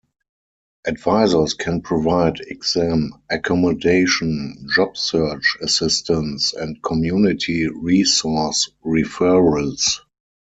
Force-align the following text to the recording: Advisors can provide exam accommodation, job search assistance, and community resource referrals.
Advisors 0.87 1.53
can 1.53 1.79
provide 1.81 2.39
exam 2.47 3.11
accommodation, 3.29 4.65
job 4.75 4.97
search 4.97 5.57
assistance, 5.61 6.53
and 6.53 6.81
community 6.81 7.67
resource 7.67 8.71
referrals. 8.83 9.99